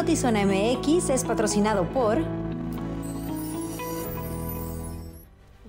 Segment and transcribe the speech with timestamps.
[0.00, 2.16] Notizona MX es patrocinado por...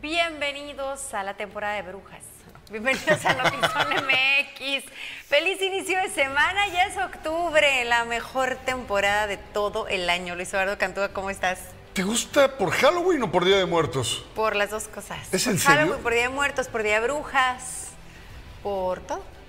[0.01, 2.23] Bienvenidos a la temporada de brujas.
[2.71, 4.85] Bienvenidos a Notizona MX.
[5.27, 10.33] Feliz inicio de semana, ya es octubre, la mejor temporada de todo el año.
[10.37, 11.59] Luis Eduardo Cantúa, ¿cómo estás?
[11.91, 14.25] ¿Te gusta por Halloween o por Día de Muertos?
[14.33, 15.19] Por las dos cosas.
[15.33, 15.77] ¿Es por en serio?
[15.77, 17.87] Halloween, por Día de Muertos, por Día de Brujas,
[18.63, 19.40] por todo.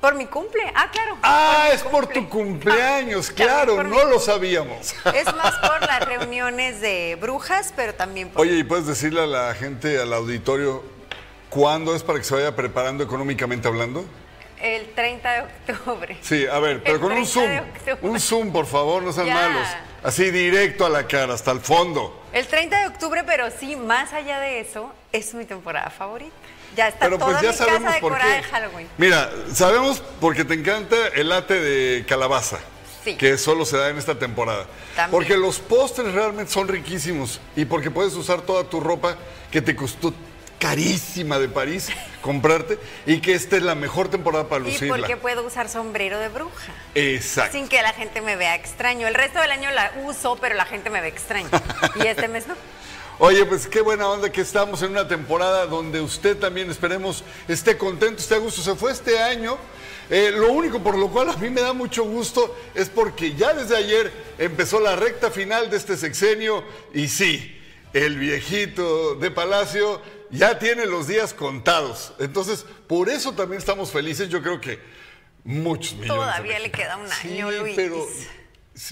[0.00, 0.62] Por mi cumple.
[0.74, 1.16] Ah, claro.
[1.22, 4.94] Ah, es por tu cumpleaños, Ah, claro, mi no lo sabíamos.
[5.14, 9.26] Es más por las reuniones de brujas, pero también por Oye, ¿y puedes decirle a
[9.26, 10.84] la gente, al auditorio,
[11.50, 14.04] cuándo es para que se vaya preparando económicamente hablando?
[14.60, 15.40] el 30 de
[15.74, 16.16] octubre.
[16.22, 17.30] Sí, a ver, pero El con un 30
[17.92, 18.10] zoom.
[18.12, 19.34] Un zoom, por favor, no sean Ya.
[19.34, 19.68] malos.
[20.02, 22.22] Así directo a la cara, hasta el fondo.
[22.32, 26.34] El 30 de octubre, pero sí, más allá de eso, es mi temporada favorita.
[26.76, 28.26] Ya está Pero pues ya sabemos por qué.
[28.28, 28.88] de Halloween.
[28.98, 32.58] Mira, sabemos porque te encanta el ate de calabaza.
[33.02, 33.16] Sí.
[33.16, 34.66] Que solo se da en esta temporada.
[34.94, 35.10] También.
[35.10, 37.40] Porque los postres realmente son riquísimos.
[37.54, 39.16] Y porque puedes usar toda tu ropa
[39.50, 40.12] que te costó
[40.58, 41.88] carísima de París
[42.20, 42.78] comprarte.
[43.06, 44.96] Y que esta es la mejor temporada para Y lucirla.
[44.96, 46.72] porque puedo usar sombrero de bruja.
[46.94, 47.52] Exacto.
[47.52, 49.06] Sin que la gente me vea extraño.
[49.06, 51.48] El resto del año la uso, pero la gente me ve extraño.
[52.02, 52.54] Y este mes no.
[53.18, 57.78] Oye, pues qué buena onda que estamos en una temporada donde usted también esperemos esté
[57.78, 58.60] contento, esté a gusto.
[58.60, 59.56] Se fue este año.
[60.10, 63.54] Eh, lo único por lo cual a mí me da mucho gusto es porque ya
[63.54, 66.62] desde ayer empezó la recta final de este sexenio
[66.94, 67.58] y sí,
[67.92, 70.00] el viejito de Palacio
[70.30, 72.12] ya tiene los días contados.
[72.18, 74.28] Entonces, por eso también estamos felices.
[74.28, 74.78] Yo creo que
[75.42, 76.08] muchos millones.
[76.10, 77.72] de Todavía le queda un año, Sí, Luis.
[77.76, 78.06] pero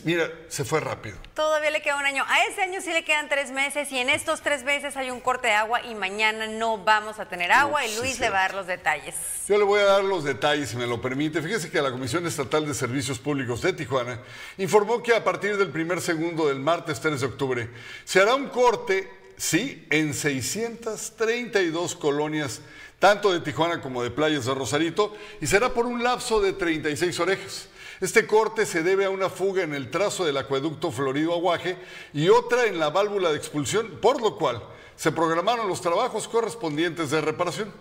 [0.05, 1.17] mira, se fue rápido.
[1.35, 2.25] Todavía le queda un año.
[2.27, 5.21] A ese año sí le quedan tres meses y en estos tres meses hay un
[5.21, 8.21] corte de agua y mañana no vamos a tener agua y Luis sí.
[8.21, 9.15] le va a dar los detalles.
[9.47, 11.43] Yo le voy a dar los detalles, si me lo permite.
[11.43, 14.21] Fíjese que la Comisión Estatal de Servicios Públicos de Tijuana
[14.57, 17.71] informó que a partir del primer segundo del martes 3 de octubre
[18.05, 22.63] se hará un corte, sí, en 632 colonias,
[22.99, 27.21] tanto de Tijuana como de playas de Rosarito, y será por un lapso de 36
[27.21, 27.69] orejas.
[28.05, 31.79] Este corte se debe a una fuga en el trazo del acueducto Florido Aguaje
[32.13, 34.63] y otra en la válvula de expulsión, por lo cual
[34.95, 37.73] se programaron los trabajos correspondientes de reparación.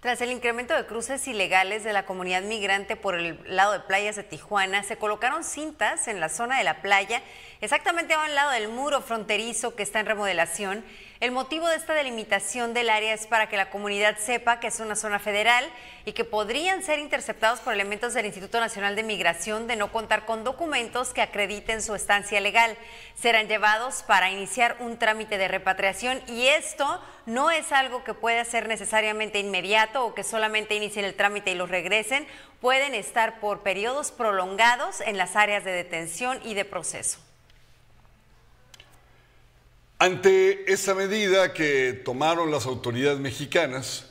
[0.00, 4.16] Tras el incremento de cruces ilegales de la comunidad migrante por el lado de playas
[4.16, 7.22] de Tijuana, se colocaron cintas en la zona de la playa,
[7.60, 10.84] exactamente a un lado del muro fronterizo que está en remodelación.
[11.20, 14.78] El motivo de esta delimitación del área es para que la comunidad sepa que es
[14.78, 15.68] una zona federal
[16.04, 20.26] y que podrían ser interceptados por elementos del Instituto Nacional de Migración de no contar
[20.26, 22.76] con documentos que acrediten su estancia legal.
[23.16, 28.44] Serán llevados para iniciar un trámite de repatriación y esto no es algo que pueda
[28.44, 32.28] ser necesariamente inmediato o que solamente inicien el trámite y los regresen.
[32.60, 37.27] Pueden estar por periodos prolongados en las áreas de detención y de proceso.
[40.00, 44.04] Ante esa medida que tomaron las autoridades mexicanas,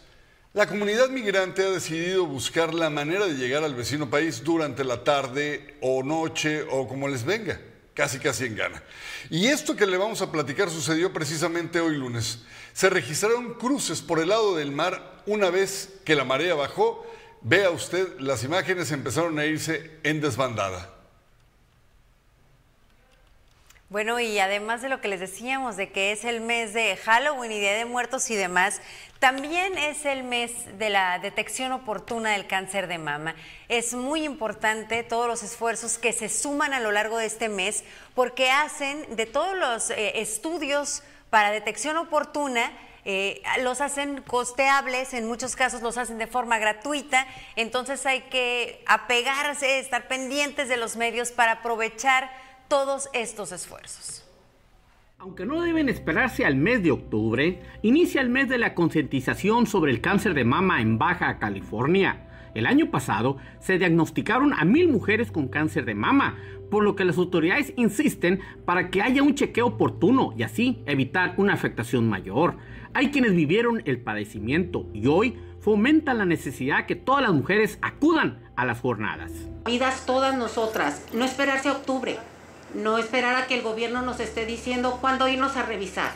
[0.53, 5.05] la comunidad migrante ha decidido buscar la manera de llegar al vecino país durante la
[5.05, 7.61] tarde o noche o como les venga,
[7.93, 8.83] casi casi en gana.
[9.29, 12.39] Y esto que le vamos a platicar sucedió precisamente hoy lunes.
[12.73, 17.05] Se registraron cruces por el lado del mar una vez que la marea bajó.
[17.43, 20.96] Vea usted, las imágenes empezaron a irse en desbandada.
[23.89, 27.53] Bueno, y además de lo que les decíamos, de que es el mes de Halloween
[27.53, 28.81] y Día de Muertos y demás,
[29.19, 33.33] también es el mes de la detección oportuna del cáncer de mama.
[33.69, 37.85] Es muy importante todos los esfuerzos que se suman a lo largo de este mes
[38.13, 42.73] porque hacen de todos los eh, estudios para detección oportuna,
[43.05, 47.25] eh, los hacen costeables, en muchos casos los hacen de forma gratuita,
[47.55, 52.29] entonces hay que apegarse, estar pendientes de los medios para aprovechar
[52.67, 54.23] todos estos esfuerzos.
[55.19, 59.91] Aunque no deben esperarse al mes de octubre, inicia el mes de la concientización sobre
[59.91, 62.23] el cáncer de mama en Baja California.
[62.53, 66.37] El año pasado se diagnosticaron a mil mujeres con cáncer de mama,
[66.69, 71.33] por lo que las autoridades insisten para que haya un chequeo oportuno y así evitar
[71.37, 72.57] una afectación mayor.
[72.93, 78.39] Hay quienes vivieron el padecimiento y hoy fomentan la necesidad que todas las mujeres acudan
[78.55, 79.31] a las jornadas.
[79.65, 82.17] Vidas todas nosotras, no esperarse a octubre,
[82.73, 86.11] no esperar a que el gobierno nos esté diciendo cuándo irnos a revisar.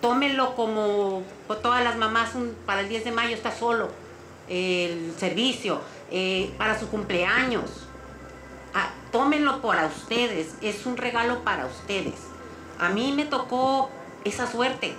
[0.00, 2.30] Tómenlo como pues, todas las mamás
[2.66, 3.90] para el 10 de mayo está solo
[4.48, 5.80] el servicio,
[6.10, 7.86] eh, para su cumpleaños.
[8.74, 12.14] Ah, tómenlo para ustedes, es un regalo para ustedes.
[12.78, 13.90] A mí me tocó
[14.24, 14.94] esa suerte.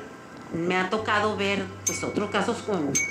[0.53, 2.57] Me ha tocado ver pues, otros casos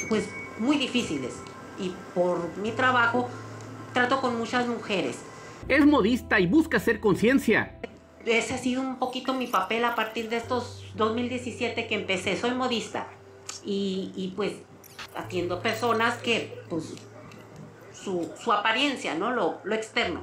[0.09, 1.35] pues, muy difíciles.
[1.79, 3.29] Y por mi trabajo
[3.95, 5.19] trato con muchas mujeres.
[5.69, 7.79] Es modista y busca hacer conciencia.
[8.25, 12.37] Ese ha sido un poquito mi papel a partir de estos 2017 que empecé.
[12.37, 13.07] Soy modista
[13.65, 14.55] y, y pues
[15.15, 16.95] atiendo personas que pues
[17.93, 19.33] su, su apariencia, ¿no?
[19.33, 20.23] Lo, lo externo.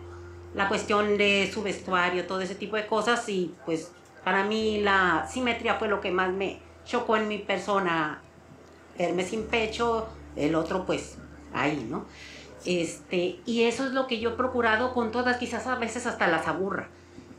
[0.56, 3.92] La cuestión de su vestuario, todo ese tipo de cosas y pues
[4.24, 8.22] para mí la simetría fue lo que más me chocó en mi persona.
[8.98, 11.18] Verme sin pecho, el otro pues
[11.54, 12.06] ahí, ¿no?
[12.66, 16.28] Este, y eso es lo que yo he procurado con todas, quizás a veces hasta
[16.28, 16.90] las aburra.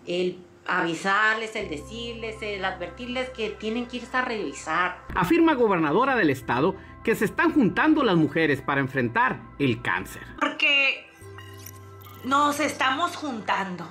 [0.06, 4.99] El avisarles, el decirles, el advertirles que tienen que irse a revisar.
[5.14, 10.23] Afirma gobernadora del estado que se están juntando las mujeres para enfrentar el cáncer.
[10.40, 11.06] Porque
[12.25, 13.87] nos estamos juntando.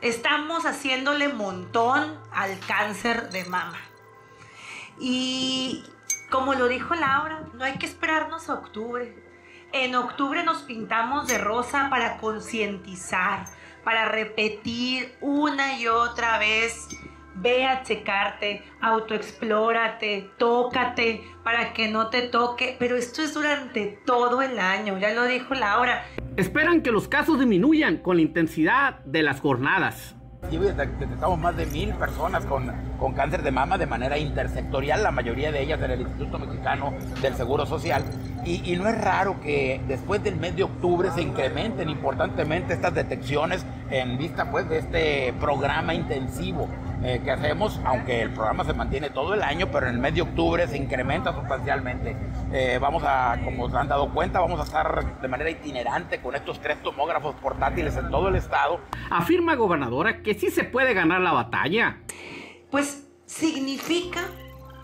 [0.00, 3.78] Estamos haciéndole montón al cáncer de mama.
[4.98, 5.84] Y
[6.30, 9.25] como lo dijo Laura, no hay que esperarnos a octubre.
[9.72, 13.44] En octubre nos pintamos de rosa para concientizar,
[13.84, 16.88] para repetir una y otra vez.
[17.38, 22.76] Ve a checarte, autoexplórate, tócate para que no te toque.
[22.78, 26.06] Pero esto es durante todo el año, ya lo dijo Laura.
[26.36, 30.15] Esperan que los casos disminuyan con la intensidad de las jornadas.
[30.42, 35.50] Detectamos más de mil personas con, con cáncer de mama de manera intersectorial, la mayoría
[35.50, 38.04] de ellas en el Instituto Mexicano del Seguro Social.
[38.44, 42.94] Y, y, no es raro que después del mes de octubre se incrementen importantemente estas
[42.94, 46.68] detecciones en vista pues de este programa intensivo
[47.06, 50.12] eh, que hacemos, aunque el programa se mantiene todo el año, pero en el mes
[50.14, 52.16] de octubre se incrementa sustancialmente.
[52.52, 56.34] Eh, vamos a, como se han dado cuenta, vamos a estar de manera itinerante con
[56.34, 58.80] estos tres tomógrafos portátiles en todo el estado.
[59.08, 62.00] Afirma gobernadora que sí se puede ganar la batalla.
[62.72, 64.22] Pues significa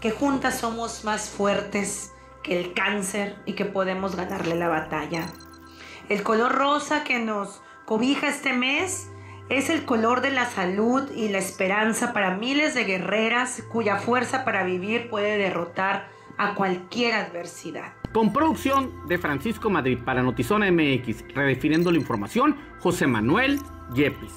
[0.01, 2.13] que juntas somos más fuertes
[2.45, 5.27] que el cáncer y que podemos ganarle la batalla.
[6.09, 9.09] El color rosa que nos cobija este mes
[9.53, 14.45] es el color de la salud y la esperanza para miles de guerreras cuya fuerza
[14.45, 17.93] para vivir puede derrotar a cualquier adversidad.
[18.15, 23.59] Con producción de Francisco Madrid para Notizona MX, redefiniendo la información, José Manuel
[23.95, 24.33] Yepis.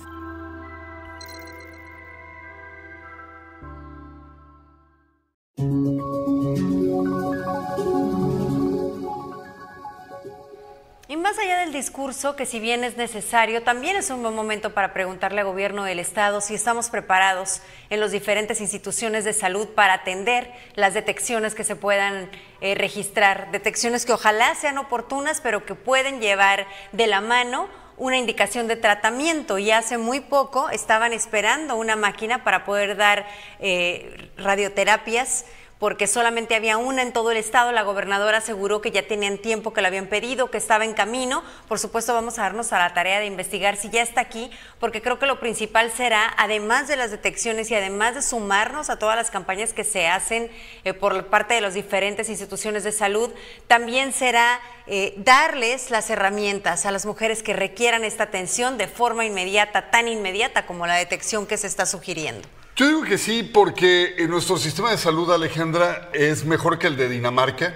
[11.08, 14.74] Y más allá del discurso, que si bien es necesario, también es un buen momento
[14.74, 19.68] para preguntarle al gobierno del Estado si estamos preparados en las diferentes instituciones de salud
[19.68, 25.64] para atender las detecciones que se puedan eh, registrar, detecciones que ojalá sean oportunas, pero
[25.64, 29.60] que pueden llevar de la mano una indicación de tratamiento.
[29.60, 33.28] Y hace muy poco estaban esperando una máquina para poder dar
[33.60, 35.46] eh, radioterapias
[35.80, 37.72] porque solamente había una en todo el estado.
[37.72, 41.44] La gobernadora aseguró que ya tenían tiempo que la habían pedido, que estaba en camino.
[41.68, 45.02] Por supuesto, vamos a darnos a la tarea de investigar si ya está aquí, porque
[45.02, 49.16] creo que lo principal será, además de las detecciones y además de sumarnos a todas
[49.16, 50.50] las campañas que se hacen
[50.84, 53.32] eh, por parte de las diferentes instituciones de salud,
[53.68, 59.26] también será eh, darles las herramientas a las mujeres que requieran esta atención de forma
[59.26, 62.48] inmediata, tan inmediata como la detección que se está sugiriendo.
[62.78, 67.08] Yo digo que sí, porque nuestro sistema de salud, Alejandra, es mejor que el de
[67.08, 67.74] Dinamarca.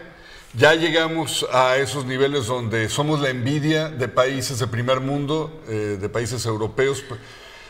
[0.54, 5.98] Ya llegamos a esos niveles donde somos la envidia de países de primer mundo, eh,
[6.02, 7.06] de países europeos.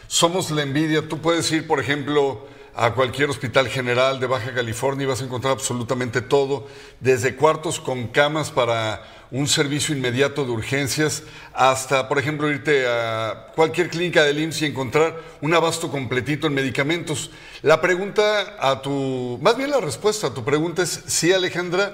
[0.07, 1.07] Somos la envidia.
[1.07, 2.47] Tú puedes ir, por ejemplo,
[2.81, 6.65] a cualquier hospital general de Baja California y vas a encontrar absolutamente todo,
[7.01, 13.51] desde cuartos con camas para un servicio inmediato de urgencias, hasta, por ejemplo, irte a
[13.53, 17.31] cualquier clínica del IMSS y encontrar un abasto completito en medicamentos.
[17.63, 21.91] La pregunta a tu, más bien la respuesta a tu pregunta es, sí, Alejandra,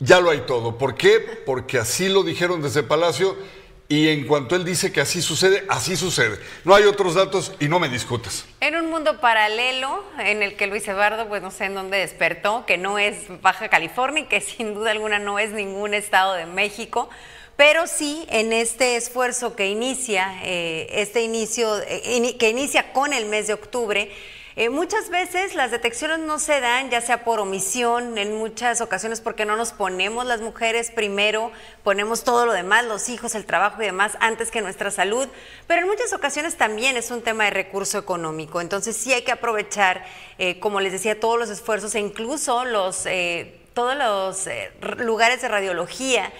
[0.00, 0.76] ya lo hay todo.
[0.76, 1.18] ¿Por qué?
[1.46, 3.38] Porque así lo dijeron desde Palacio
[3.88, 6.38] y en cuanto él dice que así sucede, así sucede.
[6.64, 8.46] No hay otros datos y no me discutas.
[8.60, 12.64] En un mundo paralelo en el que Luis Eduardo, pues no sé en dónde despertó,
[12.66, 16.46] que no es Baja California y que sin duda alguna no es ningún estado de
[16.46, 17.10] México,
[17.56, 23.26] pero sí en este esfuerzo que inicia, eh, este inicio, eh, que inicia con el
[23.26, 24.10] mes de octubre,
[24.56, 29.20] eh, muchas veces las detecciones no se dan, ya sea por omisión, en muchas ocasiones
[29.20, 31.50] porque no nos ponemos las mujeres primero,
[31.82, 35.28] ponemos todo lo demás, los hijos, el trabajo y demás, antes que nuestra salud,
[35.66, 38.60] pero en muchas ocasiones también es un tema de recurso económico.
[38.60, 40.04] Entonces sí hay que aprovechar,
[40.38, 45.42] eh, como les decía, todos los esfuerzos e incluso los, eh, todos los eh, lugares
[45.42, 46.32] de radiología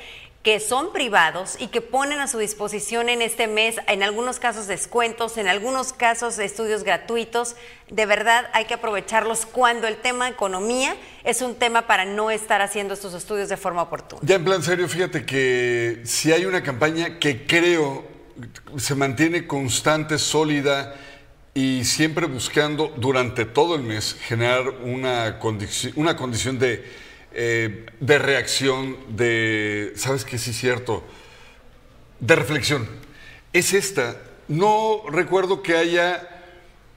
[0.45, 4.67] que son privados y que ponen a su disposición en este mes, en algunos casos
[4.67, 7.57] descuentos, en algunos casos estudios gratuitos.
[7.89, 12.61] De verdad hay que aprovecharlos cuando el tema economía es un tema para no estar
[12.61, 14.21] haciendo estos estudios de forma oportuna.
[14.23, 18.05] Ya en plan serio, fíjate que si hay una campaña que creo
[18.77, 20.95] se mantiene constante, sólida
[21.55, 26.85] y siempre buscando durante todo el mes generar una, condici- una condición de,
[27.35, 30.39] eh, de reacción, de, ¿sabes qué?
[30.39, 31.03] Sí, cierto,
[32.21, 32.89] de reflexión.
[33.53, 34.21] Es esta.
[34.49, 36.43] No recuerdo que haya,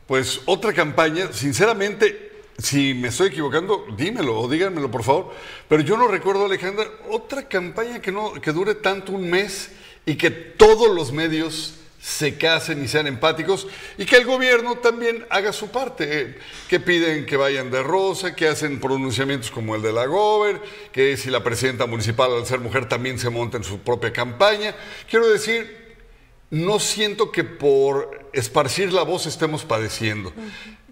[0.05, 5.33] pues, otra campaña, sinceramente, si me estoy equivocando, dímelo o díganmelo, por favor.
[5.67, 9.71] Pero yo no recuerdo, Alejandra, otra campaña que, no, que dure tanto un mes
[10.05, 11.75] y que todos los medios
[12.07, 16.79] se casen y sean empáticos y que el gobierno también haga su parte, eh, que
[16.79, 20.61] piden que vayan de rosa, que hacen pronunciamientos como el de la Gober,
[20.93, 24.73] que si la presidenta municipal al ser mujer también se monta en su propia campaña.
[25.09, 25.97] Quiero decir,
[26.49, 30.31] no siento que por esparcir la voz estemos padeciendo.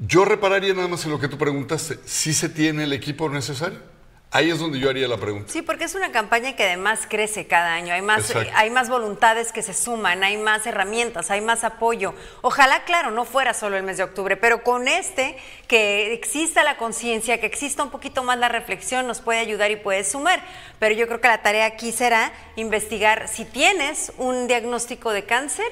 [0.05, 3.94] Yo repararía nada más en lo que tú preguntaste, si se tiene el equipo necesario.
[4.36, 5.50] Ahí es donde yo haría la pregunta.
[5.50, 7.94] Sí, porque es una campaña que además crece cada año.
[7.94, 8.51] Hay más, Exacto.
[8.54, 12.13] hay más voluntades que se suman, hay más herramientas, hay más apoyo.
[12.42, 15.38] Ojalá, claro, no fuera solo el mes de octubre, pero con este,
[15.70, 19.77] que exista la conciencia, que exista un poquito más la reflexión, nos puede ayudar y
[19.77, 20.44] puede sumar.
[20.80, 25.68] Pero yo creo que la tarea aquí será investigar si tienes un diagnóstico de cáncer,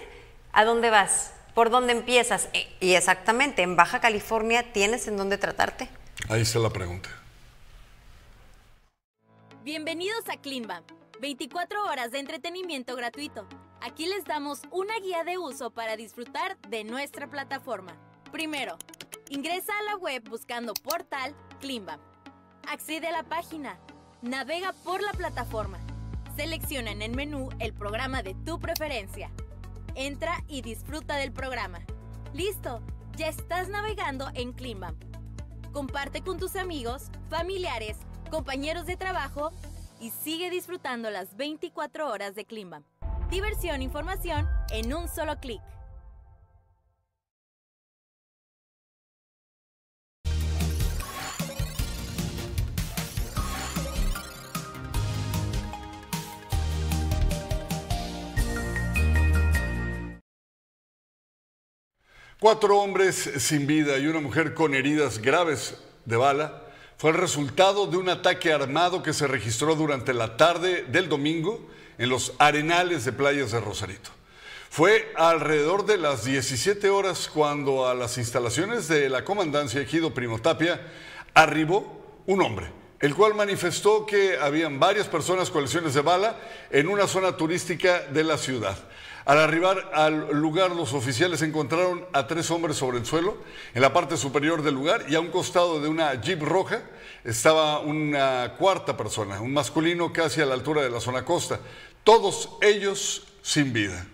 [0.53, 1.33] ¿a dónde vas?
[1.53, 2.47] ¿Por dónde empiezas?
[2.53, 5.89] E- Y exactamente, en Baja California, ¿tienes en dónde tratarte?
[6.29, 7.09] Ahí está la pregunta.
[9.63, 10.83] Bienvenidos a Cleanbam,
[11.21, 13.47] 24 horas de entretenimiento gratuito.
[13.79, 17.95] Aquí les damos una guía de uso para disfrutar de nuestra plataforma.
[18.33, 18.77] Primero,
[19.29, 22.01] ingresa a la web buscando portal Cleanbam.
[22.67, 23.79] Accede a la página,
[24.21, 25.79] navega por la plataforma,
[26.35, 29.31] selecciona en el menú el programa de tu preferencia.
[29.95, 31.79] Entra y disfruta del programa.
[32.33, 32.81] Listo,
[33.15, 34.97] ya estás navegando en Cleanbam.
[35.71, 37.95] Comparte con tus amigos, familiares,
[38.33, 39.51] compañeros de trabajo
[39.99, 42.83] y sigue disfrutando las 24 horas de Climbam.
[43.29, 45.61] Diversión e información en un solo clic.
[62.39, 66.63] Cuatro hombres sin vida y una mujer con heridas graves de bala
[66.97, 71.59] fue el resultado de un ataque armado que se registró durante la tarde del domingo
[71.97, 74.09] en los arenales de playas de Rosarito.
[74.69, 80.39] Fue alrededor de las 17 horas cuando a las instalaciones de la comandancia Ejido Primo
[80.39, 80.81] Tapia
[81.35, 86.39] arribó un hombre, el cual manifestó que habían varias personas con lesiones de bala
[86.71, 88.77] en una zona turística de la ciudad.
[89.25, 93.37] Al arribar al lugar, los oficiales encontraron a tres hombres sobre el suelo,
[93.73, 96.81] en la parte superior del lugar, y a un costado de una jeep roja
[97.23, 101.59] estaba una cuarta persona, un masculino casi a la altura de la zona costa.
[102.03, 104.05] Todos ellos sin vida.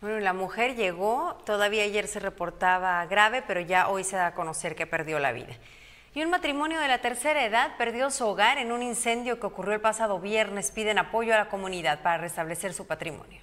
[0.00, 4.34] Bueno, la mujer llegó, todavía ayer se reportaba grave, pero ya hoy se da a
[4.34, 5.56] conocer que perdió la vida.
[6.16, 9.74] Y un matrimonio de la tercera edad perdió su hogar en un incendio que ocurrió
[9.74, 10.70] el pasado viernes.
[10.70, 13.40] Piden apoyo a la comunidad para restablecer su patrimonio.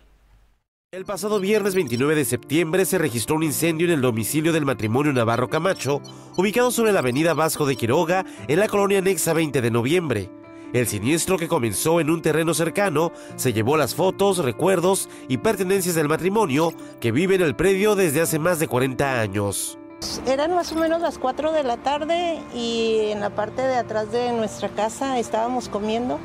[0.93, 5.11] El pasado viernes 29 de septiembre se registró un incendio en el domicilio del matrimonio
[5.11, 6.01] Navarro Camacho,
[6.37, 10.29] ubicado sobre la avenida Vasco de Quiroga, en la colonia anexa 20 de noviembre.
[10.71, 15.95] El siniestro que comenzó en un terreno cercano se llevó las fotos, recuerdos y pertenencias
[15.95, 19.77] del matrimonio que vive en el predio desde hace más de 40 años.
[20.25, 24.12] Eran más o menos las 4 de la tarde y en la parte de atrás
[24.12, 26.20] de nuestra casa estábamos comiendo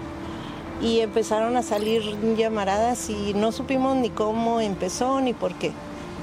[0.81, 2.03] y empezaron a salir
[2.37, 5.73] llamaradas y no supimos ni cómo empezó ni por qué.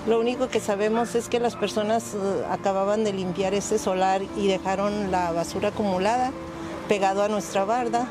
[0.07, 4.47] Lo único que sabemos es que las personas eh, acababan de limpiar ese solar y
[4.47, 6.31] dejaron la basura acumulada
[6.87, 8.07] pegado a nuestra barda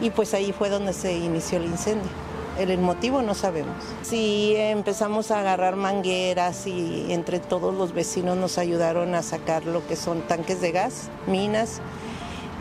[0.00, 2.23] y pues ahí fue donde se inició el incendio.
[2.58, 3.74] El motivo no sabemos.
[4.02, 9.86] Sí, empezamos a agarrar mangueras y entre todos los vecinos nos ayudaron a sacar lo
[9.86, 11.80] que son tanques de gas, minas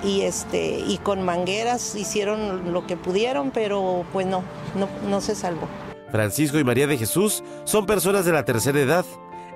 [0.04, 4.44] y este y con mangueras hicieron lo que pudieron, pero pues no,
[4.76, 5.68] no, no se salvó.
[6.12, 9.06] Francisco y María de Jesús son personas de la tercera edad.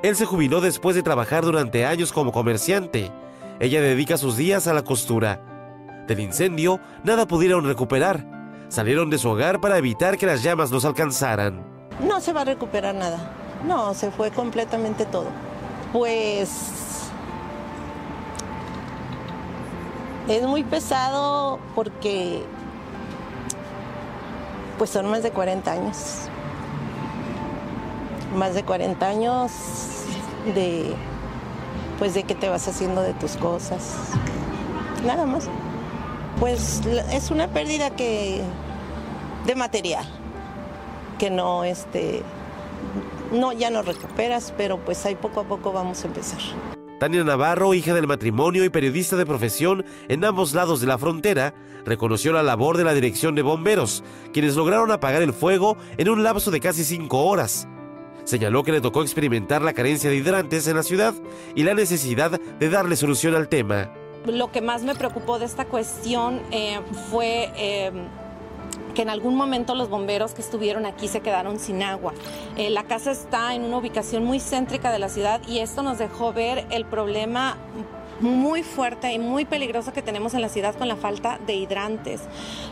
[0.04, 3.12] Él se jubiló después de trabajar durante años como comerciante.
[3.60, 5.42] Ella dedica sus días a la costura.
[6.08, 8.37] Del incendio, nada pudieron recuperar.
[8.70, 11.66] Salieron de su hogar para evitar que las llamas los alcanzaran.
[12.06, 13.32] No se va a recuperar nada.
[13.66, 15.28] No, se fue completamente todo.
[15.94, 17.10] Pues
[20.28, 22.44] es muy pesado porque
[24.78, 26.28] pues son más de 40 años.
[28.36, 29.52] Más de 40 años
[30.54, 30.94] de
[31.98, 34.12] pues de que te vas haciendo de tus cosas.
[35.06, 35.50] Nada más.
[36.40, 38.42] Pues es una pérdida que
[39.46, 40.06] de material.
[41.18, 42.22] que no, este,
[43.32, 46.40] no, ya no recuperas, pero pues ahí poco a poco vamos a empezar.
[47.00, 51.54] Tania Navarro, hija del matrimonio y periodista de profesión en ambos lados de la frontera,
[51.86, 54.04] reconoció la labor de la dirección de bomberos,
[54.34, 57.68] quienes lograron apagar el fuego en un lapso de casi cinco horas.
[58.26, 61.14] Señaló que le tocó experimentar la carencia de hidrantes en la ciudad
[61.56, 63.90] y la necesidad de darle solución al tema.
[64.26, 67.52] Lo que más me preocupó de esta cuestión eh, fue...
[67.56, 67.92] Eh,
[68.98, 72.14] que en algún momento los bomberos que estuvieron aquí se quedaron sin agua.
[72.56, 76.00] Eh, la casa está en una ubicación muy céntrica de la ciudad y esto nos
[76.00, 77.58] dejó ver el problema
[78.20, 82.22] muy fuerte y muy peligroso que tenemos en la ciudad con la falta de hidrantes.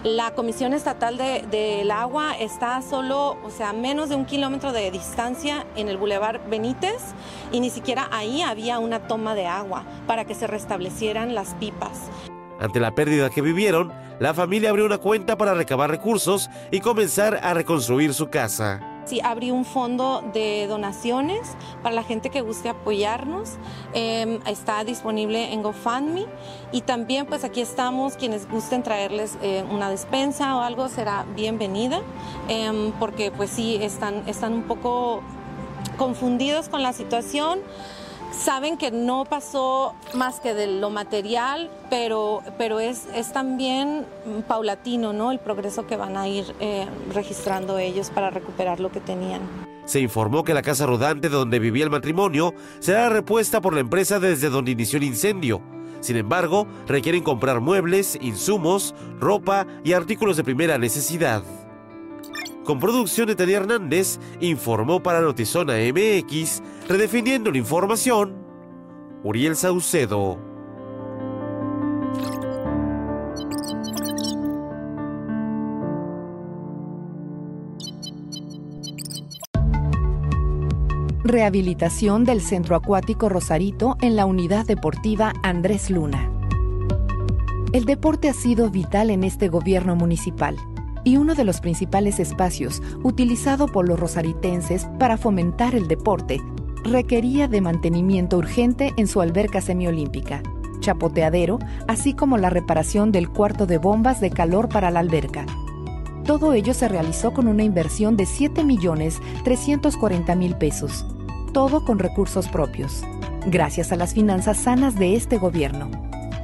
[0.03, 4.91] La Comisión Estatal del de, Agua está solo, o sea, menos de un kilómetro de
[4.91, 7.01] distancia en el Boulevard Benítez
[7.51, 12.09] y ni siquiera ahí había una toma de agua para que se restablecieran las pipas.
[12.59, 17.39] Ante la pérdida que vivieron, la familia abrió una cuenta para recabar recursos y comenzar
[17.43, 18.94] a reconstruir su casa.
[19.05, 23.51] Sí, abrí un fondo de donaciones para la gente que guste apoyarnos.
[23.93, 26.25] Em, está disponible en GoFundMe.
[26.71, 32.01] Y también pues aquí estamos, quienes gusten traerles eh, una despensa o algo será bienvenida.
[32.47, 35.21] Em, porque pues sí, están, están un poco
[35.97, 37.59] confundidos con la situación
[38.31, 44.05] saben que no pasó más que de lo material, pero, pero es, es también
[44.47, 45.31] paulatino, ¿no?
[45.31, 49.41] El progreso que van a ir eh, registrando ellos para recuperar lo que tenían.
[49.85, 54.19] Se informó que la casa rodante donde vivía el matrimonio será repuesta por la empresa
[54.19, 55.61] desde donde inició el incendio.
[56.01, 61.43] Sin embargo, requieren comprar muebles, insumos, ropa y artículos de primera necesidad.
[62.63, 68.35] Con producción de Tania Hernández, informó para Notizona MX, redefiniendo la información,
[69.23, 70.37] Uriel Saucedo.
[81.23, 86.31] Rehabilitación del Centro Acuático Rosarito en la Unidad Deportiva Andrés Luna.
[87.73, 90.55] El deporte ha sido vital en este gobierno municipal
[91.03, 96.41] y uno de los principales espacios utilizado por los rosaritenses para fomentar el deporte
[96.85, 100.43] requería de mantenimiento urgente en su alberca semiolímpica,
[100.79, 105.47] chapoteadero, así como la reparación del cuarto de bombas de calor para la alberca.
[106.25, 111.05] Todo ello se realizó con una inversión de 7.340.000 pesos,
[111.53, 113.03] todo con recursos propios,
[113.47, 115.89] gracias a las finanzas sanas de este gobierno.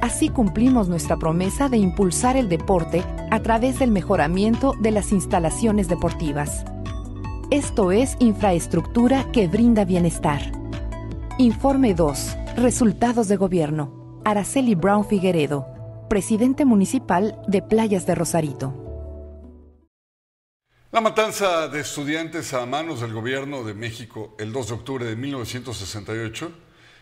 [0.00, 5.88] Así cumplimos nuestra promesa de impulsar el deporte a través del mejoramiento de las instalaciones
[5.88, 6.64] deportivas.
[7.52, 10.40] Esto es infraestructura que brinda bienestar.
[11.36, 12.36] Informe 2.
[12.56, 14.22] Resultados de gobierno.
[14.24, 15.66] Araceli Brown Figueredo,
[16.08, 18.72] presidente municipal de Playas de Rosarito.
[20.92, 25.16] La matanza de estudiantes a manos del gobierno de México el 2 de octubre de
[25.16, 26.52] 1968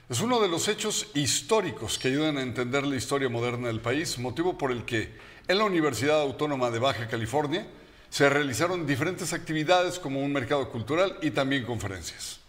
[0.09, 4.19] es uno de los hechos históricos que ayudan a entender la historia moderna del país,
[4.19, 7.69] motivo por el que en la Universidad Autónoma de Baja California
[8.11, 12.41] se realizaron diferentes actividades como un mercado cultural y también conferencias.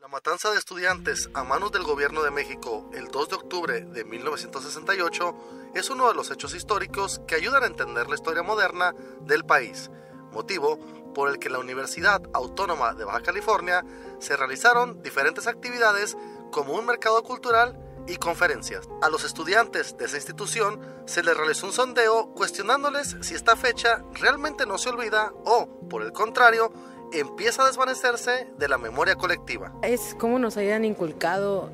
[0.00, 4.04] La matanza de estudiantes a manos del gobierno de México el 2 de octubre de
[4.04, 9.44] 1968 es uno de los hechos históricos que ayudan a entender la historia moderna del
[9.44, 9.90] país,
[10.32, 10.78] motivo
[11.14, 13.84] por el que la Universidad Autónoma de Baja California
[14.18, 16.16] se realizaron diferentes actividades
[16.50, 18.88] como un mercado cultural y conferencias.
[19.00, 24.04] A los estudiantes de esa institución se les realizó un sondeo cuestionándoles si esta fecha
[24.14, 26.72] realmente no se olvida o, por el contrario,
[27.14, 29.72] empieza a desvanecerse de la memoria colectiva.
[29.82, 31.70] Es como nos hayan inculcado,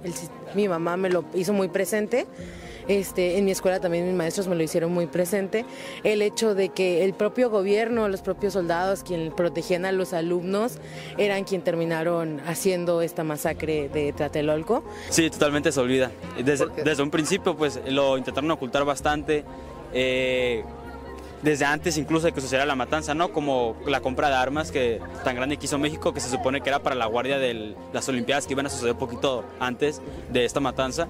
[0.55, 2.27] mi mamá me lo hizo muy presente
[2.89, 5.67] este, en mi escuela también mis maestros me lo hicieron muy presente.
[6.03, 10.79] El hecho de que el propio gobierno, los propios soldados, quien protegían a los alumnos,
[11.19, 14.83] eran quien terminaron haciendo esta masacre de Tlatelolco.
[15.11, 16.11] Sí, totalmente se olvida.
[16.43, 19.45] Desde, desde un principio, pues lo intentaron ocultar bastante.
[19.93, 20.65] Eh,
[21.43, 23.33] desde antes incluso de que sucediera la matanza, ¿no?
[23.33, 26.69] Como la compra de armas que tan grande que hizo México, que se supone que
[26.69, 30.61] era para la guardia de las Olimpiadas que iban a suceder poquito antes de esta
[30.61, 31.09] matanza.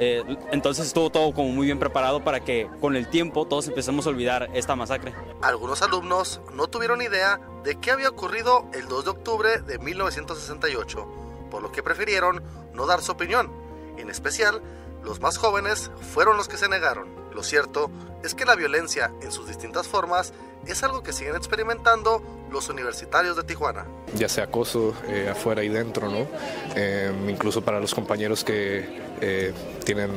[0.00, 4.06] Eh, entonces estuvo todo como muy bien preparado para que con el tiempo todos empecemos
[4.06, 5.12] a olvidar esta masacre.
[5.42, 11.06] Algunos alumnos no tuvieron idea de qué había ocurrido el 2 de octubre de 1968,
[11.50, 12.42] por lo que prefirieron
[12.74, 13.50] no dar su opinión.
[13.96, 14.62] En especial,
[15.02, 17.08] los más jóvenes fueron los que se negaron.
[17.34, 17.90] Lo cierto
[18.22, 20.32] es que la violencia en sus distintas formas
[20.66, 23.86] es algo que siguen experimentando los universitarios de Tijuana.
[24.14, 26.26] Ya sea acoso eh, afuera y dentro, ¿no?
[26.74, 28.86] Eh, incluso para los compañeros que
[29.20, 29.52] eh,
[29.84, 30.10] tienen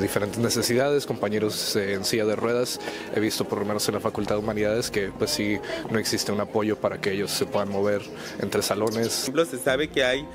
[0.00, 2.80] diferentes necesidades, compañeros en silla de ruedas,
[3.14, 5.58] he visto por lo menos en la Facultad de Humanidades que pues sí
[5.90, 8.02] no existe un apoyo para que ellos se puedan mover
[8.38, 9.30] entre salones.
[9.30, 10.26] Por se sabe que hay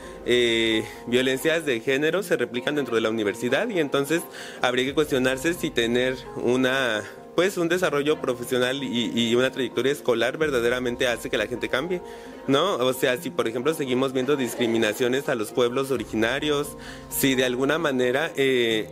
[1.08, 4.22] violencias de género, se replican dentro de la universidad y entonces
[4.62, 7.03] habría que cuestionarse si tener una
[7.36, 12.02] pues un desarrollo profesional y, una trayectoria escolar verdaderamente hace que la gente cambie,
[12.48, 12.76] ¿no?
[12.76, 16.78] O sea, si por ejemplo seguimos viendo discriminaciones a los pueblos originarios,
[17.10, 18.90] si de alguna manera eh,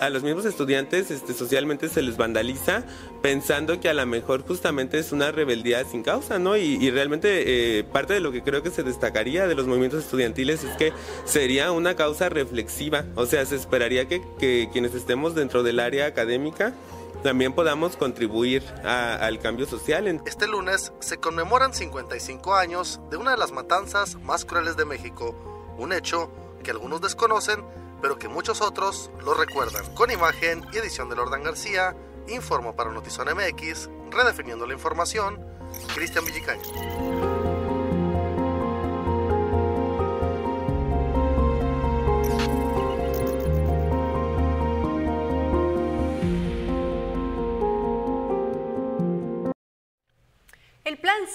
[0.00, 2.84] a los mismos estudiantes este, socialmente se les vandaliza
[3.22, 6.56] pensando que a lo mejor justamente es una rebeldía sin causa, ¿no?
[6.56, 10.64] Y, realmente eh, parte de lo que creo que se destacaría de los movimientos estudiantiles
[10.64, 10.92] es que
[11.26, 16.72] sería una causa reflexiva, o sea, se esperaría que quienes estemos dentro del área académica
[17.26, 20.06] también podamos contribuir al cambio social.
[20.26, 25.34] Este lunes se conmemoran 55 años de una de las matanzas más crueles de México,
[25.76, 26.30] un hecho
[26.62, 27.64] que algunos desconocen,
[28.00, 29.92] pero que muchos otros lo recuerdan.
[29.96, 31.96] Con imagen y edición de Lordan García,
[32.28, 35.44] informo para Notizón MX, redefiniendo la información,
[35.96, 37.25] Cristian Villicaño.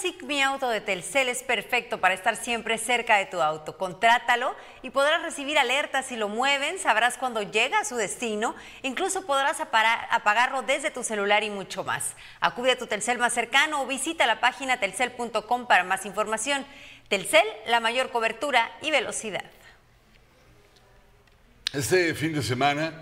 [0.02, 3.40] El plan SIC Mi Auto de Telcel es perfecto para estar siempre cerca de tu
[3.40, 3.76] auto.
[3.76, 9.26] Contrátalo y podrás recibir alertas si lo mueven, sabrás cuándo llega a su destino, incluso
[9.26, 12.14] podrás apagarlo desde tu celular y mucho más.
[12.40, 16.64] Acude a tu Telcel más cercano o visita la página telcel.com para más información.
[17.08, 19.44] Telcel, la mayor cobertura y velocidad.
[21.72, 22.92] Este fin de semana,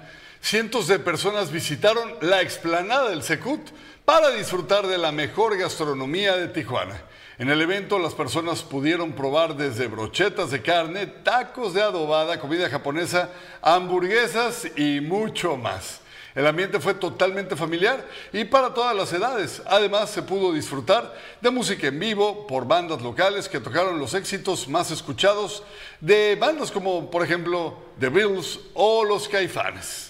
[0.41, 3.71] cientos de personas visitaron la explanada del Secut
[4.05, 7.03] para disfrutar de la mejor gastronomía de Tijuana.
[7.39, 12.69] En el evento las personas pudieron probar desde brochetas de carne, tacos de adobada, comida
[12.69, 13.31] japonesa,
[13.63, 16.01] hamburguesas y mucho más.
[16.35, 19.63] El ambiente fue totalmente familiar y para todas las edades.
[19.67, 24.69] Además, se pudo disfrutar de música en vivo por bandas locales que tocaron los éxitos
[24.69, 25.63] más escuchados
[26.01, 30.10] de bandas como, por ejemplo, The Bills o Los Caifanes.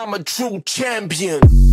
[0.00, 1.67] I'm a true champion.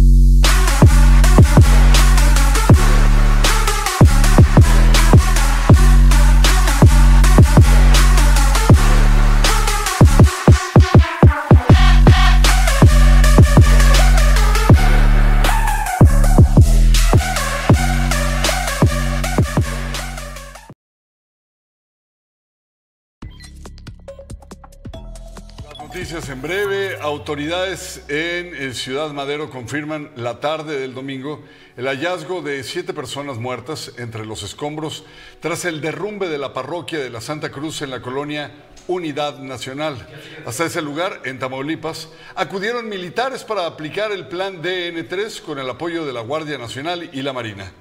[25.95, 26.97] Noticias en breve.
[26.99, 31.41] Autoridades en Ciudad Madero confirman la tarde del domingo
[31.77, 35.05] el hallazgo de siete personas muertas entre los escombros
[35.39, 38.51] tras el derrumbe de la parroquia de la Santa Cruz en la colonia
[38.89, 40.05] Unidad Nacional.
[40.45, 46.05] Hasta ese lugar, en Tamaulipas, acudieron militares para aplicar el plan DN3 con el apoyo
[46.05, 47.71] de la Guardia Nacional y la Marina.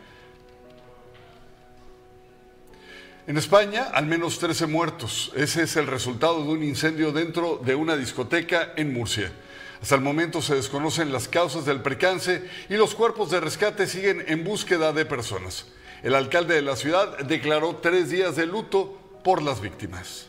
[3.26, 5.32] En España, al menos 13 muertos.
[5.34, 9.32] Ese es el resultado de un incendio dentro de una discoteca en Murcia.
[9.80, 14.22] Hasta el momento se desconocen las causas del percance y los cuerpos de rescate siguen
[14.26, 15.64] en búsqueda de personas.
[16.02, 20.26] El alcalde de la ciudad declaró tres días de luto por las víctimas.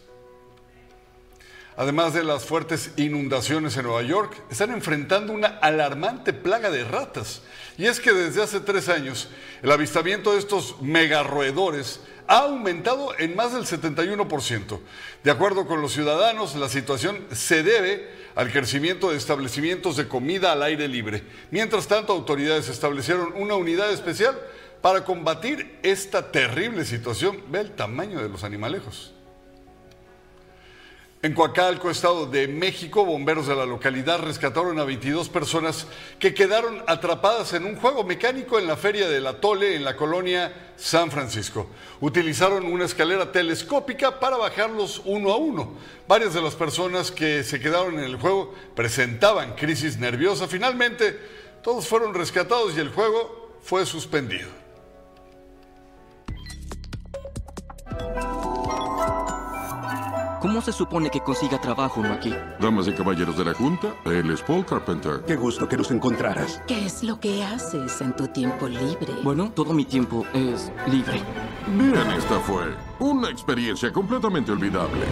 [1.77, 7.41] Además de las fuertes inundaciones en Nueva York, están enfrentando una alarmante plaga de ratas.
[7.77, 9.27] Y es que desde hace tres años,
[9.61, 14.79] el avistamiento de estos megarroedores ha aumentado en más del 71%.
[15.23, 20.51] De acuerdo con los ciudadanos, la situación se debe al crecimiento de establecimientos de comida
[20.51, 21.23] al aire libre.
[21.51, 24.39] Mientras tanto, autoridades establecieron una unidad especial
[24.81, 27.41] para combatir esta terrible situación.
[27.49, 29.13] Ve el tamaño de los animalejos.
[31.25, 35.87] En Coacalco, Estado de México, bomberos de la localidad rescataron a 22 personas
[36.19, 40.53] que quedaron atrapadas en un juego mecánico en la feria del Atole en la colonia
[40.77, 41.65] San Francisco.
[41.99, 45.73] Utilizaron una escalera telescópica para bajarlos uno a uno.
[46.07, 50.47] Varias de las personas que se quedaron en el juego presentaban crisis nerviosa.
[50.47, 51.19] Finalmente,
[51.63, 54.64] todos fueron rescatados y el juego fue suspendido.
[60.45, 62.31] ¿Cómo se supone que consiga trabajo uno aquí?
[62.59, 65.23] Damas y caballeros de la Junta, él es Paul Carpenter.
[65.25, 66.61] Qué gusto que nos encontraras.
[66.67, 69.11] ¿Qué es lo que haces en tu tiempo libre?
[69.23, 71.19] Bueno, todo mi tiempo es libre.
[71.75, 75.07] Bien, esta fue una experiencia completamente olvidable.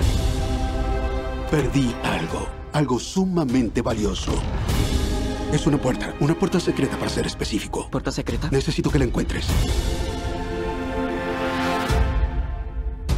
[1.50, 4.34] Perdí algo, algo sumamente valioso.
[5.52, 7.90] Es una puerta, una puerta secreta para ser específico.
[7.90, 8.50] ¿Puerta secreta?
[8.52, 9.48] Necesito que la encuentres.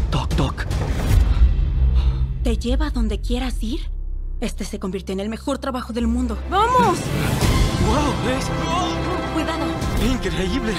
[0.10, 0.66] Toc, toc.
[2.46, 3.90] ¿Te lleva a donde quieras ir?
[4.40, 6.38] Este se convirtió en el mejor trabajo del mundo.
[6.48, 7.00] ¡Vamos!
[7.88, 8.38] ¡Wow!
[8.38, 8.46] ¡Es
[9.34, 9.66] Cuidado.
[10.08, 10.76] increíble!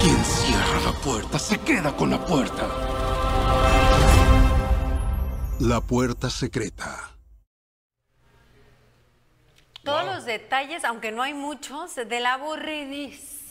[0.00, 2.68] Quien cierra la puerta se queda con la puerta.
[5.58, 7.16] La puerta secreta.
[9.82, 12.36] Todos los detalles, aunque no hay muchos, de la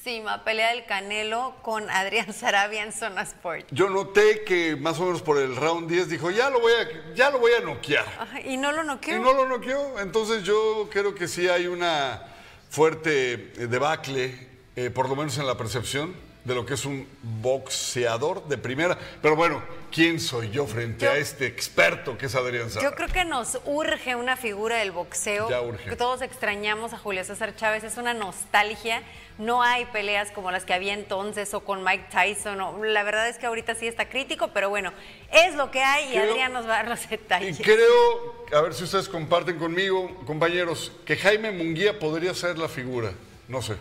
[0.07, 3.67] aburridísima pelea del Canelo con Adrián Sarabia en Zona Sport.
[3.71, 7.13] Yo noté que más o menos por el round 10 dijo, ya lo voy a,
[7.13, 8.05] ya lo voy a noquear.
[8.19, 9.17] Ajá, Y no lo noqueó.
[9.17, 9.99] Y no lo noqueó.
[9.99, 12.23] Entonces yo creo que sí hay una
[12.69, 16.15] fuerte eh, debacle, eh, por lo menos en la percepción,
[16.47, 18.97] de lo que es un boxeador de primera.
[19.21, 22.89] Pero bueno, ¿quién soy yo frente Yo- a este experto que es Adrián Sarabia?
[22.89, 25.49] Yo creo que nos urge una figura del boxeo.
[25.49, 25.89] Ya urge.
[25.89, 29.03] Que todos extrañamos a Julio César Chávez, es una nostalgia.
[29.37, 32.61] No hay peleas como las que había entonces o con Mike Tyson.
[32.61, 34.93] o- la verdad es que ahorita sí está crítico, pero bueno,
[35.31, 37.59] es lo que hay y Creo- Adrián nos va a dar los Y detalles.
[37.61, 43.11] creo, a ver si ustedes comparten conmigo, compañeros, que Jaime Munguía podría ser la figura.
[43.49, 43.75] No sé.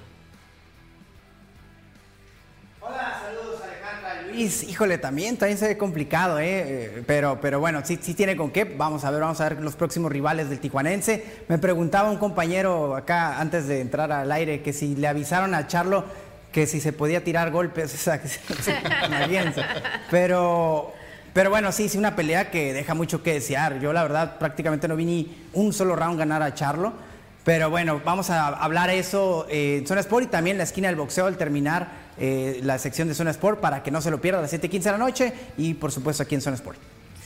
[4.31, 6.47] Luis, híjole, también, también se ve complicado, ¿eh?
[6.67, 8.65] Eh, Pero, pero bueno, sí, sí tiene con qué.
[8.65, 11.25] Vamos a ver, vamos a ver los próximos rivales del tijuanense.
[11.49, 15.67] Me preguntaba un compañero acá antes de entrar al aire que si le avisaron a
[15.67, 16.05] Charlo
[16.57, 18.41] que si se podía tirar golpes, o sea, que se-.
[20.11, 20.93] Pero,
[21.35, 23.79] pero bueno, sí, sí, una pelea que deja mucho que desear.
[23.79, 26.95] Yo la verdad prácticamente no vi ni un solo round ganar a Charlo.
[27.47, 30.97] Pero bueno, vamos a hablar eso eh, en Zona Sport y también la esquina del
[30.97, 31.87] boxeo al terminar
[32.19, 34.83] eh, la sección de Zona Sport para que no se lo pierda a las 7:15
[34.83, 36.77] de la noche y por supuesto aquí en Zona Sport.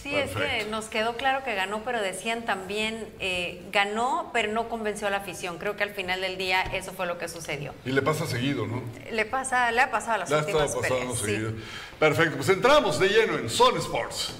[0.03, 4.69] Sí, es que nos quedó claro que ganó, pero decían también, eh, ganó, pero no
[4.69, 5.57] convenció a la afición.
[5.57, 7.73] Creo que al final del día eso fue lo que sucedió.
[7.87, 8.83] Y le pasa seguido, ¿no?
[9.11, 11.19] Le pasa, le ha pasado a las Le ha estado últimas pasando peleas.
[11.19, 11.25] sí.
[11.25, 11.53] seguido.
[11.99, 14.35] Perfecto, pues entramos de lleno en Zone Sports.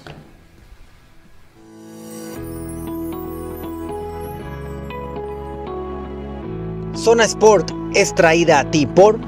[6.95, 9.19] Zona Sport es traída a ti por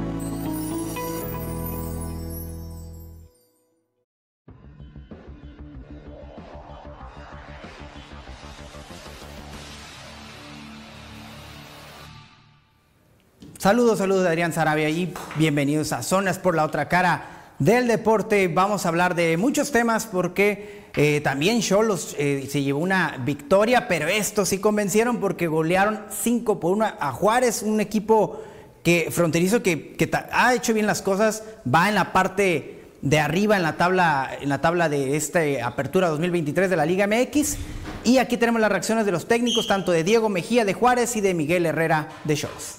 [13.58, 18.50] Saludos, saludos de Adrián Sarabia y bienvenidos a Zonas por la otra cara del deporte.
[18.50, 23.88] Vamos a hablar de muchos temas porque eh, también Cholos eh, se llevó una victoria,
[23.88, 28.42] pero estos sí convencieron porque golearon 5 por 1 a Juárez, un equipo
[28.84, 29.96] que fronterizo que,
[30.32, 34.48] ha hecho bien las cosas, va en la parte de arriba en la tabla en
[34.48, 37.58] la tabla de esta apertura 2023 de la Liga MX
[38.06, 41.22] y aquí tenemos las reacciones de los técnicos tanto de Diego Mejía de Juárez y
[41.22, 42.78] de Miguel Herrera de Cholos.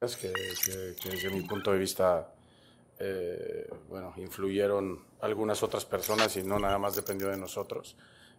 [0.00, 0.32] Es que
[1.04, 2.28] desde mi punto de vista,
[3.00, 7.96] eh, bueno, influyeron algunas otras personas y no nada más dependió de nosotros.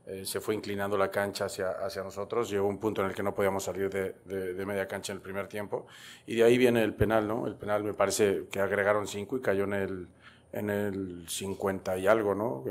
[0.07, 3.21] Eh, se fue inclinando la cancha hacia, hacia nosotros, llegó un punto en el que
[3.21, 5.85] no podíamos salir de, de- media cancha en el primer tiempo
[6.25, 7.45] y de ahí viene el penal, ¿no?
[7.45, 10.07] El penal me parece que agregaron cinco y cayó en el,
[10.53, 12.63] en el 50 y algo, ¿no?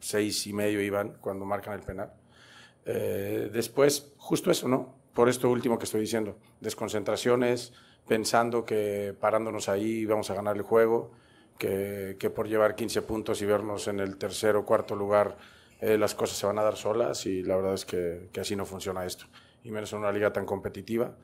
[0.00, 2.12] Seis y medio iban cuando marcan el penal.
[2.84, 4.94] Eh, después, justo eso, ¿no?
[5.14, 7.72] Por esto último que estoy diciendo, desconcentraciones,
[8.06, 11.12] pensando que parándonos ahí íbamos a ganar el juego,
[11.58, 15.36] que, que por llevar 15 puntos y vernos en el tercer o cuarto lugar
[15.80, 18.54] eh, las cosas se van a dar solas y la verdad es que, que así
[18.56, 19.26] no funciona esto.
[19.64, 21.14] Y menos en una liga tan competitiva.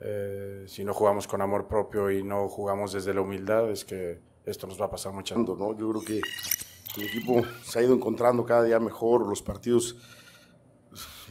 [0.00, 4.20] Eh, si no jugamos con amor propio y no jugamos desde la humildad, es que
[4.44, 5.36] esto nos va a pasar mucho.
[5.36, 5.76] ¿no?
[5.76, 6.20] Yo creo que
[6.96, 9.96] el equipo se ha ido encontrando cada día mejor, los partidos,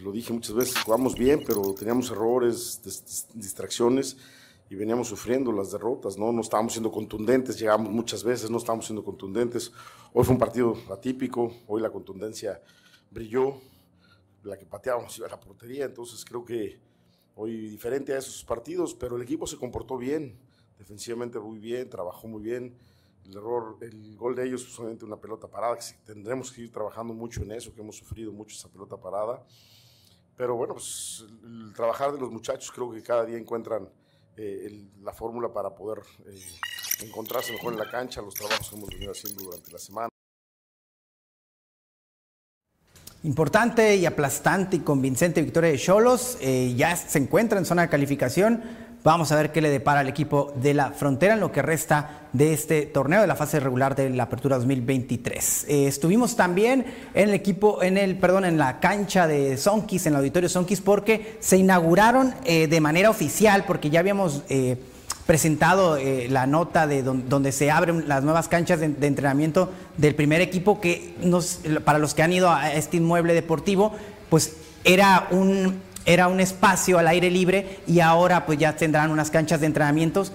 [0.01, 4.17] lo dije muchas veces, jugamos bien, pero teníamos errores, dis- dis- distracciones
[4.73, 6.31] y veníamos sufriendo las derrotas, ¿no?
[6.31, 9.71] No estábamos siendo contundentes, llegamos muchas veces, no estábamos siendo contundentes.
[10.13, 12.59] Hoy fue un partido atípico, hoy la contundencia
[13.11, 13.53] brilló,
[14.41, 16.79] la que pateábamos iba a la portería, entonces creo que
[17.35, 20.39] hoy diferente a esos partidos, pero el equipo se comportó bien,
[20.79, 22.75] defensivamente muy bien, trabajó muy bien.
[23.25, 26.71] El error, el gol de ellos, pues, solamente una pelota parada, que tendremos que ir
[26.71, 29.45] trabajando mucho en eso, que hemos sufrido mucho esa pelota parada.
[30.35, 33.87] Pero bueno, pues el trabajar de los muchachos creo que cada día encuentran
[34.37, 36.39] eh, el- la fórmula para poder eh,
[37.05, 40.09] encontrarse mejor en la cancha, los trabajos que hemos venido haciendo durante la semana.
[43.23, 46.37] Importante y aplastante y convincente victoria de Cholos.
[46.41, 48.61] eh, ya se encuentra en zona de calificación.
[49.03, 52.21] Vamos a ver qué le depara al equipo de la frontera en lo que resta
[52.31, 55.65] de este torneo de la fase regular de la Apertura 2023.
[55.67, 60.13] Eh, estuvimos también en el equipo, en el, perdón, en la cancha de Sonkis, en
[60.13, 64.77] el auditorio Sonkis, porque se inauguraron eh, de manera oficial, porque ya habíamos eh,
[65.25, 65.97] presentado
[66.29, 70.39] la nota de don- donde se abren las nuevas canchas de, de entrenamiento del primer
[70.39, 73.91] equipo que nos, para los que han ido a este inmueble deportivo,
[74.29, 79.31] pues era un, era un espacio al aire libre y ahora pues ya tendrán unas
[79.31, 80.31] canchas de entrenamientos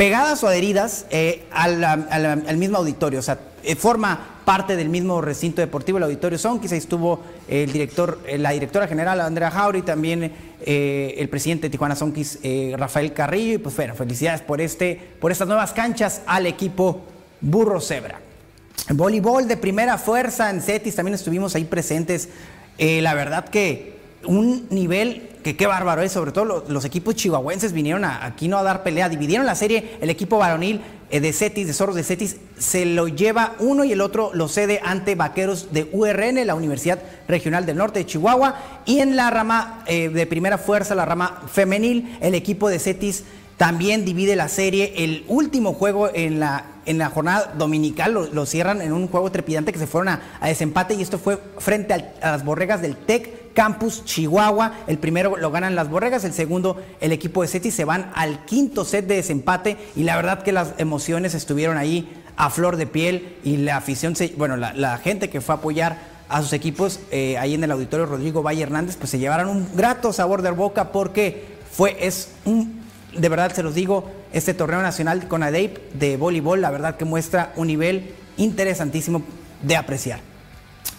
[0.00, 5.60] pegadas o adheridas eh, al, mismo auditorio, o sea, eh, forma parte del mismo recinto
[5.60, 10.32] deportivo, el auditorio Sonkis, ahí estuvo el director, eh, la directora general Andrea Jauri, también
[10.64, 12.38] el presidente de Tijuana Sonkis,
[12.78, 17.02] Rafael Carrillo, y pues bueno, felicidades por, este, por estas nuevas canchas al equipo
[17.42, 18.20] Burro Zebra.
[18.88, 22.30] Voleibol de primera fuerza en CETIS, también estuvimos ahí presentes.
[22.78, 27.72] La verdad que un nivel que qué bárbaro es, sobre todo lo- los, equipos chihuahuenses
[27.72, 30.80] vinieron a- aquí no a dar pelea, dividieron la serie, el equipo varonil
[31.10, 34.48] eh, de CETIS, de Zorros de CETIS, se lo lleva uno y el otro lo
[34.48, 39.30] cede ante Vaqueros de URN, la Universidad Regional del Norte de Chihuahua, y en la
[39.30, 43.24] rama eh, de primera fuerza, la rama femenil, el equipo de CETIS
[43.56, 44.92] también divide la serie.
[44.98, 49.30] El último juego en la, en la jornada dominical lo, lo cierran en un juego
[49.32, 52.96] trepidante que se fueron a, a desempate y esto fue frente a las borregas del
[52.96, 54.72] TEC Campus Chihuahua.
[54.86, 58.44] El primero lo ganan las borregas, el segundo el equipo de Cetis se van al
[58.44, 62.86] quinto set de desempate y la verdad que las emociones estuvieron ahí a flor de
[62.86, 67.00] piel y la afición, se, bueno, la, gente que fue a apoyar a sus equipos
[67.10, 70.50] eh, ahí en el auditorio Rodrigo Valle Hernández, pues se llevaron un grato sabor de
[70.50, 72.80] boca porque fue, es un
[73.16, 77.04] de verdad se los digo, este torneo nacional con ADEIP de voleibol, la verdad que
[77.04, 79.22] muestra un nivel interesantísimo
[79.62, 80.29] de apreciar.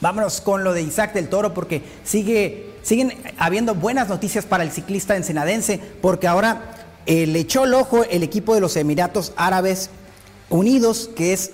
[0.01, 4.71] Vámonos con lo de Isaac del Toro porque sigue, siguen habiendo buenas noticias para el
[4.71, 9.89] ciclista ensenadense porque ahora eh, le echó el ojo el equipo de los Emiratos Árabes
[10.49, 11.51] Unidos que es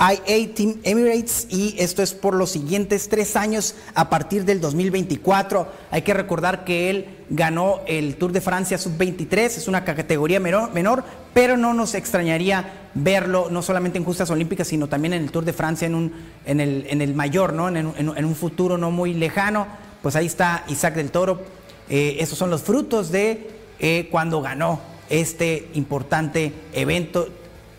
[0.00, 5.66] UIA Team Emirates y esto es por los siguientes tres años a partir del 2024.
[5.90, 10.72] Hay que recordar que él ganó el Tour de Francia Sub-23, es una categoría menor,
[10.72, 15.30] menor, pero no nos extrañaría verlo no solamente en justas olímpicas, sino también en el
[15.32, 16.12] Tour de Francia en, un,
[16.46, 17.68] en, el, en el mayor, ¿no?
[17.68, 19.66] En, en- un futuro no muy lejano.
[20.02, 21.42] Pues ahí está Isaac del Toro.
[21.90, 24.80] Eh, estos son los frutos de eh, cuando ganó
[25.10, 27.28] este importante evento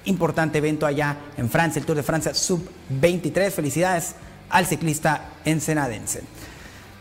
[0.09, 3.51] importante evento allá en Francia, el Tour de Francia Sub-23.
[3.51, 4.15] Felicidades
[4.49, 6.23] al ciclista ensenadense.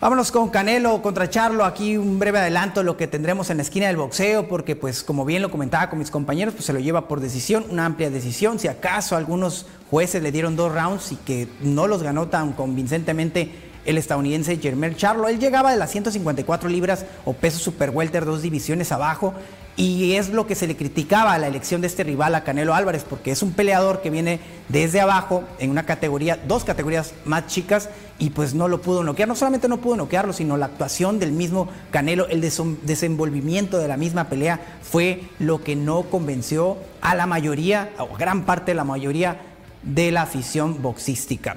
[0.01, 1.65] Vámonos con Canelo contra Charlo.
[1.65, 5.03] Aquí un breve adelanto de lo que tendremos en la esquina del boxeo, porque pues
[5.03, 8.09] como bien lo comentaba con mis compañeros, pues se lo lleva por decisión, una amplia
[8.09, 8.61] decisión.
[8.61, 13.51] Si acaso algunos jueces le dieron dos rounds y que no los ganó tan convincentemente
[13.87, 15.27] el estadounidense Jermel Charlo.
[15.27, 19.35] Él llegaba de las 154 libras o peso super welter, dos divisiones abajo.
[19.79, 22.75] Y es lo que se le criticaba a la elección de este rival a Canelo
[22.75, 27.47] Álvarez, porque es un peleador que viene desde abajo en una categoría, dos categorías más
[27.47, 29.29] chicas, y pues no lo pudo noquear.
[29.29, 33.97] No solamente no pudo noquearlo, sino la actuación del mismo Canelo, el desenvolvimiento de la
[33.97, 38.83] misma pelea fue lo que no convenció a la mayoría, o gran parte de la
[38.85, 39.41] mayoría
[39.85, 41.57] de la afición boxística.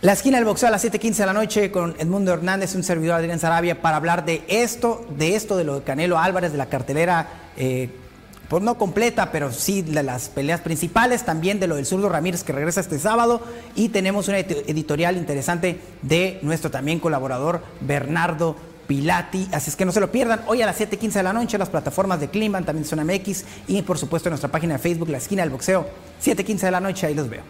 [0.00, 3.16] La esquina del boxeo a las 7:15 de la noche con Edmundo Hernández, un servidor
[3.16, 6.66] Adrián Sarabia, para hablar de esto, de esto, de lo de Canelo Álvarez, de la
[6.66, 7.90] cartelera, eh,
[8.48, 12.44] pues no completa, pero sí de las peleas principales, también de lo del zurdo Ramírez
[12.44, 13.42] que regresa este sábado,
[13.74, 18.54] y tenemos una edi- editorial interesante de nuestro también colaborador Bernardo
[18.86, 21.58] Pilati, así es que no se lo pierdan, hoy a las 7:15 de la noche,
[21.58, 25.08] las plataformas de Climan, también Zona MX, y por supuesto en nuestra página de Facebook,
[25.08, 25.88] La Esquina del Boxeo,
[26.22, 27.42] 7:15 de la noche, ahí los veo.